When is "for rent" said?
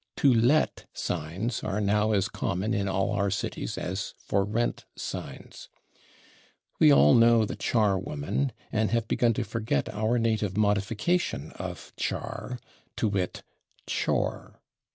4.27-4.85